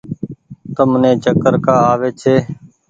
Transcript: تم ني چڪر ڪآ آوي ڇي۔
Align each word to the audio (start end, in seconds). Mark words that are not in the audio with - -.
تم 0.75 0.89
ني 1.01 1.11
چڪر 1.23 1.53
ڪآ 1.65 1.75
آوي 1.93 2.09
ڇي۔ 2.21 2.35